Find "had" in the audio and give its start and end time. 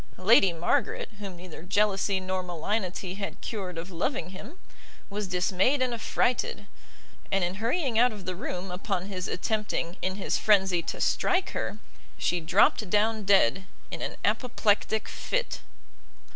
3.13-3.39